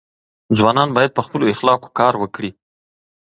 ځوانان 0.57 0.89
باید 0.97 1.15
په 1.17 1.21
خپلو 1.25 1.45
اخلاقو 1.53 1.87
کار 1.99 2.13
وکړي. 2.17 2.51